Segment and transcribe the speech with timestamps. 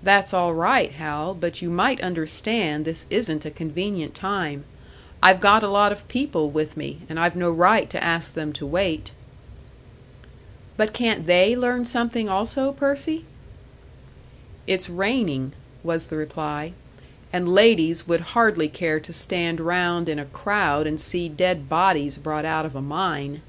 [0.00, 4.62] "That's all right, Hal, but you might understand this isn't a convenient time.
[5.20, 8.52] I've got a lot of people with me, and I've no right to ask them
[8.52, 9.10] to wait."
[10.76, 13.24] "But can't they learn something also, Percy?"
[14.68, 16.72] "It's raining," was the reply;
[17.32, 22.18] "and ladies would hardly care to stand round in a crowd and see dead bodies
[22.18, 23.42] brought out of a mine."